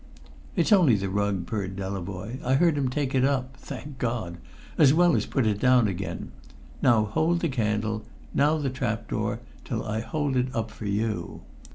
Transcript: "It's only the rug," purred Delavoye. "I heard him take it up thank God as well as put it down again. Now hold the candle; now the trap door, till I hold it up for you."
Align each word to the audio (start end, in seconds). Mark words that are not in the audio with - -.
"It's 0.55 0.71
only 0.71 0.95
the 0.95 1.09
rug," 1.11 1.45
purred 1.45 1.75
Delavoye. 1.75 2.43
"I 2.43 2.55
heard 2.55 2.75
him 2.75 2.89
take 2.89 3.13
it 3.13 3.23
up 3.23 3.55
thank 3.57 3.99
God 3.99 4.39
as 4.75 4.95
well 4.95 5.15
as 5.15 5.27
put 5.27 5.45
it 5.45 5.59
down 5.59 5.87
again. 5.87 6.31
Now 6.81 7.05
hold 7.05 7.41
the 7.41 7.49
candle; 7.49 8.01
now 8.33 8.57
the 8.57 8.71
trap 8.71 9.07
door, 9.07 9.41
till 9.63 9.85
I 9.85 9.99
hold 9.99 10.35
it 10.35 10.47
up 10.55 10.71
for 10.71 10.87
you." 10.87 11.41